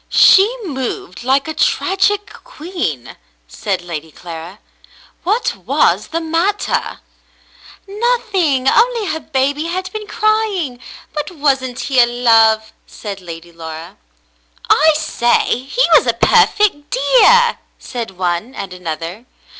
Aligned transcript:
"She 0.09 0.51
moved 0.65 1.23
like 1.23 1.47
a 1.47 1.53
tragic 1.53 2.33
queen," 2.43 3.15
said 3.47 3.83
Lady 3.83 4.11
Clara. 4.11 4.57
"What 5.23 5.55
was 5.57 6.07
the 6.07 6.19
matter 6.19 7.01
?""Nothing, 7.87 8.67
only 8.67 9.05
her 9.13 9.19
baby 9.19 9.65
had 9.65 9.91
been 9.93 10.07
crying; 10.07 10.79
but 11.13 11.29
wasn't 11.29 11.81
he 11.81 11.99
a 11.99 12.07
love?" 12.07 12.73
said 12.87 13.21
Lady 13.21 13.51
Laura. 13.51 13.95
"I 14.71 14.91
say! 14.97 15.59
He 15.59 15.83
was 15.93 16.07
a 16.07 16.13
perfect 16.13 16.89
dear!" 16.89 17.59
said 17.77 18.17
one 18.17 18.55
and 18.55 18.73
another. 18.73 19.25